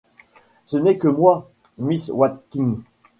[0.65, 2.81] Ce n’est que moi, miss Watkins!